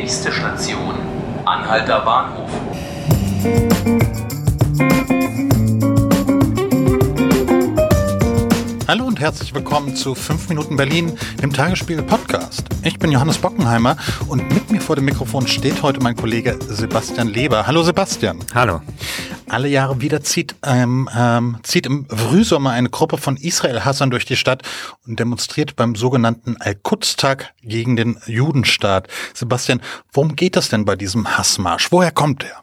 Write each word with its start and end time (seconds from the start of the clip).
Nächste 0.00 0.32
Station, 0.32 0.94
Anhalter 1.44 2.00
Bahnhof. 2.00 2.48
Hallo 8.88 9.04
und 9.04 9.20
herzlich 9.20 9.54
willkommen 9.54 9.94
zu 9.94 10.14
5 10.14 10.48
Minuten 10.48 10.76
Berlin, 10.78 11.12
dem 11.42 11.52
Tagesspiegel 11.52 12.02
Podcast. 12.02 12.64
Ich 12.82 12.98
bin 12.98 13.12
Johannes 13.12 13.36
Bockenheimer 13.36 13.98
und 14.26 14.48
mit 14.54 14.70
mir 14.72 14.80
vor 14.80 14.96
dem 14.96 15.04
Mikrofon 15.04 15.46
steht 15.46 15.82
heute 15.82 16.00
mein 16.00 16.16
Kollege 16.16 16.58
Sebastian 16.66 17.28
Leber. 17.28 17.66
Hallo 17.66 17.82
Sebastian. 17.82 18.38
Hallo. 18.54 18.80
Alle 19.50 19.66
Jahre 19.66 20.00
wieder 20.00 20.22
zieht, 20.22 20.54
ähm, 20.64 21.08
ähm, 21.12 21.58
zieht 21.64 21.84
im 21.84 22.06
Frühsommer 22.08 22.70
eine 22.70 22.88
Gruppe 22.88 23.18
von 23.18 23.36
Israel-Hassern 23.36 24.10
durch 24.10 24.24
die 24.24 24.36
Stadt 24.36 24.62
und 25.04 25.18
demonstriert 25.18 25.74
beim 25.74 25.96
sogenannten 25.96 26.56
Al-Quds-Tag 26.60 27.52
gegen 27.60 27.96
den 27.96 28.16
Judenstaat. 28.26 29.08
Sebastian, 29.34 29.82
worum 30.12 30.36
geht 30.36 30.56
es 30.56 30.68
denn 30.68 30.84
bei 30.84 30.94
diesem 30.94 31.36
Hassmarsch? 31.36 31.90
Woher 31.90 32.12
kommt 32.12 32.44
er? 32.44 32.62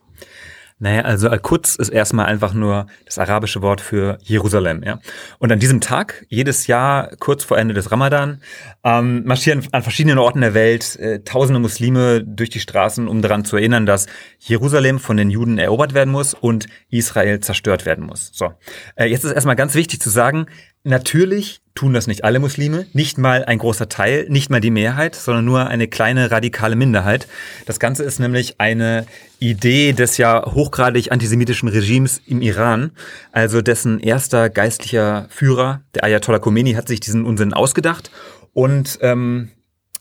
Naja, 0.79 1.01
also 1.01 1.27
Al-Quds 1.29 1.77
ist 1.77 1.89
erstmal 1.89 2.27
einfach 2.27 2.53
nur 2.53 2.85
das 3.05 3.17
arabische 3.17 3.63
Wort 3.63 3.81
für 3.81 4.19
Jerusalem, 4.21 4.83
ja. 4.83 4.99
Und 5.39 5.51
an 5.51 5.59
diesem 5.59 5.81
Tag, 5.81 6.25
jedes 6.29 6.67
Jahr, 6.67 7.15
kurz 7.19 7.43
vor 7.43 7.57
Ende 7.57 7.73
des 7.73 7.91
Ramadan, 7.91 8.41
ähm, 8.83 9.23
marschieren 9.25 9.67
an 9.71 9.81
verschiedenen 9.81 10.19
Orten 10.19 10.41
der 10.41 10.53
Welt 10.53 10.95
äh, 10.97 11.23
tausende 11.23 11.59
Muslime 11.59 12.23
durch 12.23 12.51
die 12.51 12.59
Straßen, 12.59 13.07
um 13.07 13.23
daran 13.23 13.43
zu 13.43 13.57
erinnern, 13.57 13.87
dass 13.87 14.05
Jerusalem 14.37 14.99
von 14.99 15.17
den 15.17 15.31
Juden 15.31 15.57
erobert 15.57 15.95
werden 15.95 16.11
muss 16.11 16.35
und 16.35 16.67
Israel 16.89 17.39
zerstört 17.39 17.87
werden 17.87 18.05
muss. 18.05 18.29
So. 18.33 18.53
Äh, 18.95 19.05
jetzt 19.05 19.25
ist 19.25 19.31
erstmal 19.31 19.55
ganz 19.55 19.73
wichtig 19.73 19.99
zu 19.99 20.11
sagen, 20.11 20.45
Natürlich 20.87 21.59
tun 21.75 21.93
das 21.93 22.07
nicht 22.07 22.23
alle 22.23 22.39
Muslime, 22.39 22.85
nicht 22.93 23.17
mal 23.17 23.43
ein 23.43 23.57
großer 23.57 23.89
Teil, 23.89 24.25
nicht 24.29 24.49
mal 24.49 24.61
die 24.61 24.71
Mehrheit, 24.71 25.15
sondern 25.15 25.43
nur 25.43 25.67
eine 25.67 25.89
kleine 25.89 26.31
radikale 26.31 26.77
Minderheit. 26.77 27.27
Das 27.65 27.81
Ganze 27.81 28.05
ist 28.05 28.19
nämlich 28.19 28.61
eine 28.61 29.05
Idee 29.39 29.91
des 29.91 30.15
ja 30.15 30.45
hochgradig 30.45 31.11
antisemitischen 31.11 31.67
Regimes 31.67 32.21
im 32.25 32.41
Iran, 32.41 32.91
also 33.33 33.61
dessen 33.61 33.99
erster 33.99 34.49
geistlicher 34.49 35.27
Führer, 35.29 35.81
der 35.93 36.05
Ayatollah 36.05 36.39
Khomeini, 36.39 36.71
hat 36.71 36.87
sich 36.87 37.01
diesen 37.01 37.25
Unsinn 37.25 37.51
ausgedacht 37.51 38.09
und 38.53 38.97
ähm, 39.01 39.49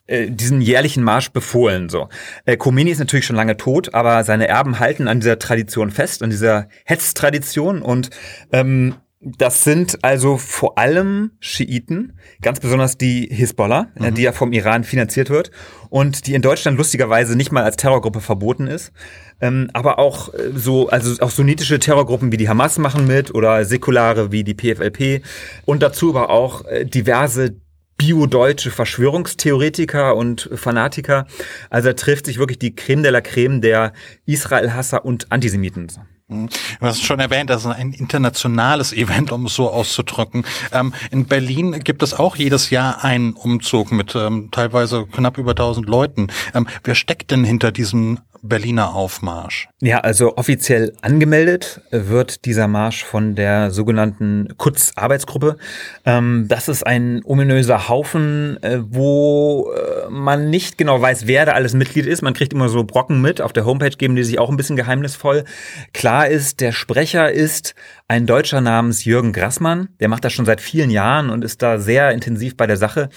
äh, 0.06 0.30
diesen 0.30 0.60
jährlichen 0.60 1.02
Marsch 1.02 1.32
befohlen. 1.32 1.88
So, 1.88 2.10
äh, 2.44 2.56
Khomeini 2.56 2.92
ist 2.92 3.00
natürlich 3.00 3.26
schon 3.26 3.34
lange 3.34 3.56
tot, 3.56 3.92
aber 3.92 4.22
seine 4.22 4.46
Erben 4.46 4.78
halten 4.78 5.08
an 5.08 5.18
dieser 5.18 5.40
Tradition 5.40 5.90
fest, 5.90 6.22
an 6.22 6.30
dieser 6.30 6.68
Hetztradition 6.84 7.82
und 7.82 8.10
ähm, 8.52 8.94
das 9.20 9.64
sind 9.64 10.04
also 10.04 10.36
vor 10.36 10.78
allem 10.78 11.32
Schiiten, 11.40 12.18
ganz 12.42 12.60
besonders 12.60 12.98
die 12.98 13.28
Hisbollah, 13.30 13.88
äh, 13.96 14.10
mhm. 14.10 14.14
die 14.14 14.22
ja 14.22 14.32
vom 14.32 14.52
Iran 14.52 14.84
finanziert 14.84 15.30
wird 15.30 15.50
und 15.88 16.26
die 16.26 16.34
in 16.34 16.42
Deutschland 16.42 16.76
lustigerweise 16.76 17.34
nicht 17.34 17.50
mal 17.50 17.64
als 17.64 17.76
Terrorgruppe 17.76 18.20
verboten 18.20 18.66
ist. 18.66 18.92
Ähm, 19.40 19.68
aber 19.72 19.98
auch 19.98 20.32
äh, 20.34 20.52
so, 20.54 20.88
also 20.88 21.20
auch 21.22 21.30
sunnitische 21.30 21.78
Terrorgruppen 21.78 22.30
wie 22.30 22.36
die 22.36 22.48
Hamas 22.48 22.78
machen 22.78 23.06
mit 23.06 23.34
oder 23.34 23.64
säkulare 23.64 24.32
wie 24.32 24.44
die 24.44 24.54
PFLP 24.54 25.24
und 25.64 25.82
dazu 25.82 26.10
aber 26.10 26.30
auch 26.30 26.64
äh, 26.66 26.84
diverse 26.84 27.56
bio-deutsche 27.96 28.70
Verschwörungstheoretiker 28.70 30.14
und 30.14 30.50
Fanatiker. 30.54 31.26
Also 31.70 31.88
da 31.88 31.94
trifft 31.94 32.26
sich 32.26 32.38
wirklich 32.38 32.58
die 32.58 32.74
Creme 32.74 33.02
de 33.02 33.10
la 33.10 33.22
Creme 33.22 33.62
der 33.62 33.94
Israel-Hasser 34.26 35.04
und 35.04 35.32
Antisemiten. 35.32 35.88
Du 36.28 36.48
hast 36.80 37.04
schon 37.04 37.20
erwähnt, 37.20 37.50
das 37.50 37.64
ist 37.64 37.70
ein 37.70 37.92
internationales 37.92 38.92
Event, 38.92 39.30
um 39.30 39.46
es 39.46 39.54
so 39.54 39.70
auszudrücken. 39.70 40.44
Ähm, 40.72 40.92
in 41.12 41.26
Berlin 41.26 41.78
gibt 41.84 42.02
es 42.02 42.14
auch 42.14 42.34
jedes 42.34 42.70
Jahr 42.70 43.04
einen 43.04 43.34
Umzug 43.34 43.92
mit 43.92 44.16
ähm, 44.16 44.48
teilweise 44.50 45.06
knapp 45.06 45.38
über 45.38 45.52
1000 45.52 45.86
Leuten. 45.86 46.26
Ähm, 46.52 46.66
wer 46.82 46.96
steckt 46.96 47.30
denn 47.30 47.44
hinter 47.44 47.70
diesem 47.70 48.18
Berliner 48.42 48.94
Aufmarsch? 48.94 49.68
Ja, 49.80 50.00
also 50.00 50.36
offiziell 50.36 50.94
angemeldet 51.00 51.80
wird 51.90 52.44
dieser 52.44 52.66
Marsch 52.66 53.04
von 53.04 53.34
der 53.34 53.70
sogenannten 53.70 54.48
Kutz-Arbeitsgruppe. 54.56 55.56
Ähm, 56.04 56.46
das 56.48 56.68
ist 56.68 56.86
ein 56.86 57.22
ominöser 57.24 57.88
Haufen, 57.88 58.62
äh, 58.62 58.80
wo 58.82 59.72
äh, 59.72 59.95
man 60.10 60.50
nicht 60.50 60.78
genau 60.78 61.00
weiß, 61.00 61.26
wer 61.26 61.46
da 61.46 61.52
alles 61.52 61.74
Mitglied 61.74 62.06
ist. 62.06 62.22
Man 62.22 62.34
kriegt 62.34 62.52
immer 62.52 62.68
so 62.68 62.84
Brocken 62.84 63.20
mit. 63.20 63.40
Auf 63.40 63.52
der 63.52 63.64
Homepage 63.64 63.90
geben 63.90 64.16
die 64.16 64.24
sich 64.24 64.38
auch 64.38 64.50
ein 64.50 64.56
bisschen 64.56 64.76
geheimnisvoll. 64.76 65.44
Klar 65.92 66.28
ist, 66.28 66.60
der 66.60 66.72
Sprecher 66.72 67.30
ist 67.30 67.74
ein 68.08 68.26
Deutscher 68.26 68.60
namens 68.60 69.04
Jürgen 69.04 69.32
Grassmann. 69.32 69.88
Der 70.00 70.08
macht 70.08 70.24
das 70.24 70.32
schon 70.32 70.46
seit 70.46 70.60
vielen 70.60 70.90
Jahren 70.90 71.30
und 71.30 71.44
ist 71.44 71.62
da 71.62 71.78
sehr 71.78 72.12
intensiv 72.12 72.56
bei 72.56 72.66
der 72.66 72.76
Sache. 72.76 73.08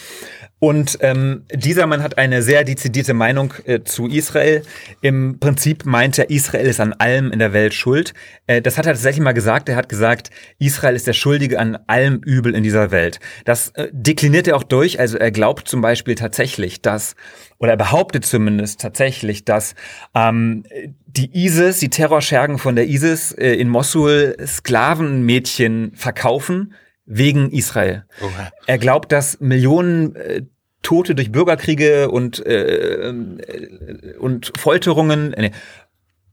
Und 0.59 0.97
ähm, 1.01 1.45
dieser 1.53 1.87
Mann 1.87 2.03
hat 2.03 2.17
eine 2.17 2.41
sehr 2.43 2.65
dezidierte 2.65 3.13
Meinung 3.13 3.53
äh, 3.63 3.81
zu 3.83 4.07
Israel. 4.07 4.63
Im 4.99 5.39
Prinzip 5.39 5.85
meint 5.85 6.19
er, 6.19 6.29
Israel 6.29 6.67
ist 6.67 6.81
an 6.81 6.91
allem 6.93 7.31
in 7.31 7.39
der 7.39 7.53
Welt 7.53 7.73
schuld. 7.73 8.13
Äh, 8.45 8.61
das 8.61 8.77
hat 8.77 8.85
er 8.85 8.93
tatsächlich 8.93 9.23
mal 9.23 9.31
gesagt. 9.31 9.69
Er 9.69 9.77
hat 9.77 9.87
gesagt, 9.87 10.31
Israel 10.57 10.95
ist 10.95 11.07
der 11.07 11.13
Schuldige 11.13 11.59
an 11.59 11.77
allem 11.87 12.21
Übel 12.25 12.53
in 12.55 12.63
dieser 12.63 12.91
Welt. 12.91 13.21
Das 13.45 13.69
äh, 13.75 13.87
dekliniert 13.93 14.49
er 14.49 14.57
auch 14.57 14.63
durch. 14.63 14.99
Also 14.99 15.17
er 15.17 15.31
glaubt 15.31 15.69
zum 15.69 15.79
Beispiel 15.79 16.15
tatsächlich, 16.15 16.78
dass, 16.85 17.15
oder 17.57 17.71
er 17.71 17.77
behauptet 17.77 18.25
zumindest 18.25 18.81
tatsächlich, 18.81 19.45
dass 19.45 19.75
ähm, 20.13 20.63
die 21.07 21.45
ISIS, 21.45 21.79
die 21.79 21.89
Terrorschergen 21.89 22.57
von 22.57 22.75
der 22.75 22.87
ISIS 22.87 23.31
äh, 23.31 23.53
in 23.53 23.69
Mosul 23.69 24.35
Sklavenmädchen 24.45 25.93
verkaufen 25.95 26.73
wegen 27.05 27.51
Israel. 27.51 28.05
Oha. 28.21 28.51
Er 28.67 28.77
glaubt, 28.77 29.11
dass 29.11 29.39
Millionen 29.39 30.15
äh, 30.15 30.43
Tote 30.81 31.15
durch 31.15 31.31
Bürgerkriege 31.31 32.09
und, 32.09 32.45
äh, 32.45 33.09
äh, 33.09 34.17
und 34.19 34.53
Folterungen. 34.55 35.33
Äh, 35.33 35.51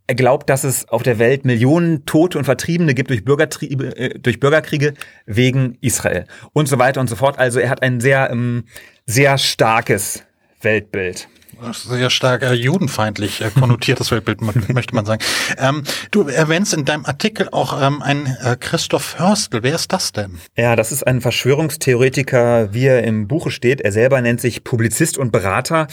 er 0.07 0.15
glaubt, 0.15 0.49
dass 0.49 0.63
es 0.63 0.89
auf 0.89 1.03
der 1.03 1.19
Welt 1.19 1.45
Millionen 1.45 2.07
Tote 2.07 2.39
und 2.39 2.45
Vertriebene 2.45 2.95
gibt 2.95 3.11
durch, 3.11 3.25
Bürgertriebe, 3.25 3.97
äh, 3.97 4.19
durch 4.19 4.39
Bürgerkriege 4.39 4.95
wegen 5.25 5.79
Israel 5.81 6.27
und 6.53 6.69
so 6.69 6.79
weiter 6.79 7.01
und 7.01 7.09
so 7.09 7.17
fort. 7.17 7.39
Also 7.39 7.59
er 7.59 7.71
hat 7.71 7.83
ein 7.83 8.01
sehr, 8.01 8.31
ähm, 8.31 8.65
sehr 9.05 9.37
starkes 9.39 10.23
Weltbild 10.67 11.29
sehr 11.73 12.11
stark 12.11 12.43
äh, 12.43 12.53
judenfeindlich 12.53 13.41
äh, 13.41 13.51
konnotiertes 13.51 14.11
Weltbild, 14.11 14.41
möchte 14.75 14.95
man 14.95 15.07
sagen. 15.07 15.23
Ähm, 15.59 15.83
du 16.11 16.29
erwähnst 16.29 16.75
in 16.75 16.85
deinem 16.85 17.07
Artikel 17.07 17.49
auch 17.51 17.81
ähm, 17.81 18.03
einen 18.03 18.27
äh, 18.27 18.57
Christoph 18.59 19.19
Hörstel. 19.19 19.63
Wer 19.63 19.75
ist 19.75 19.93
das 19.93 20.13
denn? 20.13 20.39
Ja, 20.57 20.77
das 20.77 20.93
ist 20.93 21.07
ein 21.07 21.21
Verschwörungstheoretiker, 21.21 22.73
wie 22.75 22.87
er 22.87 23.05
im 23.05 23.27
Buche 23.29 23.51
steht. 23.51 23.81
Er 23.81 23.93
selber 23.93 24.21
nennt 24.21 24.41
sich 24.41 24.65
Publizist 24.65 25.19
und 25.19 25.33
Berater. 25.33 25.87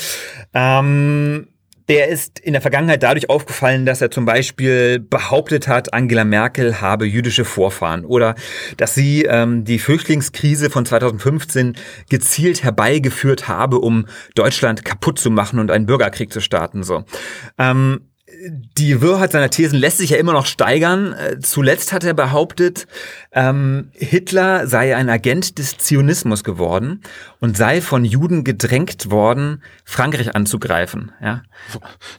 Ähm, 0.53 1.47
der 1.89 2.07
ist 2.07 2.39
in 2.39 2.53
der 2.53 2.61
Vergangenheit 2.61 3.03
dadurch 3.03 3.29
aufgefallen, 3.29 3.85
dass 3.85 4.01
er 4.01 4.11
zum 4.11 4.25
Beispiel 4.25 4.99
behauptet 4.99 5.67
hat, 5.67 5.93
Angela 5.93 6.23
Merkel 6.23 6.81
habe 6.81 7.05
jüdische 7.05 7.45
Vorfahren 7.45 8.05
oder 8.05 8.35
dass 8.77 8.95
sie 8.95 9.23
ähm, 9.23 9.65
die 9.65 9.79
Flüchtlingskrise 9.79 10.69
von 10.69 10.85
2015 10.85 11.75
gezielt 12.09 12.63
herbeigeführt 12.63 13.47
habe, 13.47 13.79
um 13.79 14.07
Deutschland 14.35 14.85
kaputt 14.85 15.19
zu 15.19 15.29
machen 15.29 15.59
und 15.59 15.71
einen 15.71 15.85
Bürgerkrieg 15.85 16.31
zu 16.31 16.39
starten. 16.39 16.83
So. 16.83 17.03
Ähm, 17.57 18.12
die 18.77 19.01
Wirrheit 19.01 19.31
seiner 19.31 19.49
Thesen 19.49 19.79
lässt 19.79 19.97
sich 19.97 20.11
ja 20.11 20.17
immer 20.17 20.33
noch 20.33 20.45
steigern. 20.45 21.13
Äh, 21.13 21.39
zuletzt 21.39 21.93
hat 21.93 22.03
er 22.03 22.13
behauptet, 22.13 22.87
ähm, 23.31 23.89
Hitler 23.93 24.67
sei 24.67 24.95
ein 24.95 25.09
Agent 25.09 25.57
des 25.57 25.77
Zionismus 25.77 26.43
geworden 26.43 27.01
und 27.39 27.57
sei 27.57 27.81
von 27.81 28.05
Juden 28.05 28.43
gedrängt 28.43 29.09
worden, 29.09 29.63
Frankreich 29.85 30.35
anzugreifen. 30.35 31.11
Ja? 31.21 31.43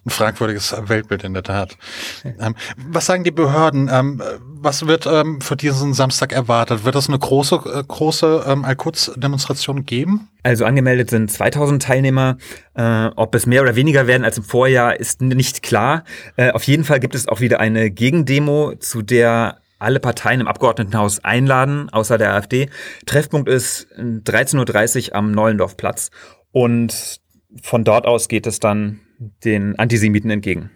Ein 0.05 0.11
fragwürdiges 0.11 0.75
Weltbild 0.87 1.25
in 1.25 1.35
der 1.35 1.43
Tat. 1.43 1.77
Ähm, 2.25 2.55
was 2.77 3.07
sagen 3.07 3.25
die 3.25 3.31
Behörden? 3.31 3.89
Ähm, 3.93 4.23
was 4.65 4.87
wird 4.87 5.07
ähm, 5.07 5.41
für 5.41 5.57
diesen 5.57 5.95
Samstag 5.95 6.33
erwartet? 6.33 6.85
Wird 6.85 6.97
es 6.97 7.09
eine 7.09 7.19
große, 7.19 7.55
äh, 7.55 7.85
große 7.87 8.45
ähm, 8.47 8.65
Al-Quds-Demonstration 8.65 9.85
geben? 9.85 10.29
Also 10.43 10.65
angemeldet 10.65 11.11
sind 11.11 11.31
2000 11.31 11.83
Teilnehmer. 11.83 12.39
Äh, 12.75 13.11
ob 13.17 13.35
es 13.35 13.47
mehr 13.47 13.63
oder 13.63 13.77
weniger 13.77 14.07
werden 14.07 14.25
als 14.25 14.39
im 14.39 14.45
Vorjahr, 14.45 14.99
ist 14.99 15.21
nicht 15.21 15.63
klar. 15.63 16.05
Äh, 16.37 16.51
auf 16.53 16.65
jeden 16.65 16.85
Fall 16.85 17.01
gibt 17.01 17.15
es 17.15 17.29
auch 17.29 17.41
wieder 17.41 17.61
eine 17.61 17.91
Gegendemo, 17.91 18.75
zu 18.77 19.03
der 19.03 19.59
alle 19.79 20.01
Parteien 20.01 20.41
im 20.41 20.49
Abgeordnetenhaus 20.49 21.23
einladen, 21.25 21.91
außer 21.91 22.17
der 22.17 22.33
AfD. 22.33 22.71
Treffpunkt 23.07 23.49
ist 23.49 23.87
13.30 23.99 25.11
Uhr 25.11 25.15
am 25.17 25.33
Neulendorfplatz. 25.33 26.11
Und 26.53 27.21
von 27.63 27.85
dort 27.85 28.07
aus 28.07 28.29
geht 28.29 28.47
es 28.47 28.61
dann 28.61 29.01
den 29.45 29.79
Antisemiten 29.79 30.31
entgegen. 30.31 30.71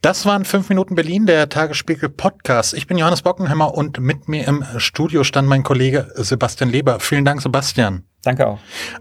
Das 0.00 0.26
waren 0.26 0.44
fünf 0.44 0.68
Minuten 0.68 0.94
Berlin, 0.94 1.26
der 1.26 1.48
Tagesspiegel 1.48 2.08
Podcast. 2.08 2.74
Ich 2.74 2.86
bin 2.86 2.98
Johannes 2.98 3.22
Bockenheimer 3.22 3.74
und 3.74 4.00
mit 4.00 4.28
mir 4.28 4.48
im 4.48 4.64
Studio 4.78 5.24
stand 5.24 5.48
mein 5.48 5.62
Kollege 5.62 6.10
Sebastian 6.14 6.70
Leber. 6.70 7.00
Vielen 7.00 7.24
Dank, 7.24 7.40
Sebastian. 7.40 8.04
Danke 8.22 8.46
auch. 8.46 8.58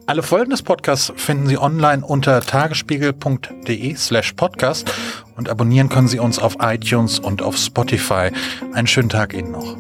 Alle 0.08 0.24
Folgen 0.24 0.50
des 0.50 0.64
Podcasts 0.64 1.14
finden 1.16 1.48
Sie 1.48 1.58
online 1.58 2.04
unter 2.06 2.42
tagesspiegel.de 2.42 3.96
slash 3.96 4.34
podcast 4.34 4.92
und 5.36 5.48
abonnieren 5.48 5.90
können 5.90 6.08
Sie 6.08 6.20
uns 6.20 6.40
auf 6.40 6.58
iTunes 6.60 7.20
und 7.20 7.42
auf 7.42 7.56
Spotify. 7.58 8.32
Einen 8.74 8.88
schönen 8.88 9.10
Tag 9.10 9.34
Ihnen 9.34 9.52
noch. 9.52 9.78